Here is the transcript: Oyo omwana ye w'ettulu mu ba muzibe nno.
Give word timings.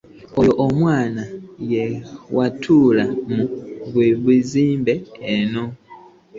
Oyo 0.39 0.53
omwana 0.65 1.21
ye 1.71 1.85
w'ettulu 2.35 3.03
mu 3.33 3.43
ba 3.93 4.05
muzibe 4.23 4.93
nno. 5.41 5.65